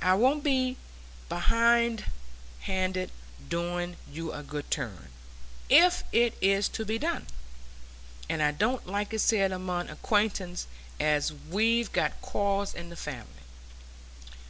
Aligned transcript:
I 0.00 0.14
won't 0.14 0.42
be 0.42 0.78
behindhand 1.28 2.06
i' 2.96 3.08
doing 3.50 3.96
you 4.10 4.32
a 4.32 4.42
good 4.42 4.70
turn, 4.70 5.08
if 5.68 6.04
it 6.10 6.38
is 6.40 6.70
to 6.70 6.86
be 6.86 6.98
done. 6.98 7.26
And 8.30 8.42
I 8.42 8.50
don't 8.50 8.86
like 8.86 9.12
it 9.12 9.18
said 9.18 9.52
among 9.52 9.90
acquaintance 9.90 10.68
as 10.98 11.34
we've 11.50 11.92
got 11.92 12.18
quarrels 12.22 12.72
in 12.74 12.88
the 12.88 12.96
family. 12.96 13.42